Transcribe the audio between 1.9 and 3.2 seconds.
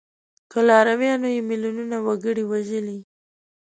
وګړي وژلي.